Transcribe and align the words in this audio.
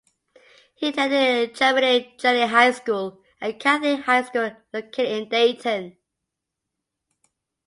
He 0.73 0.87
attended 0.87 1.53
Chaminade-Julienne 1.53 2.49
High 2.49 2.71
School, 2.71 3.23
a 3.39 3.53
Catholic 3.53 3.99
High 3.99 4.23
School 4.23 4.49
located 4.73 5.09
in 5.09 5.29
Dayton. 5.29 5.95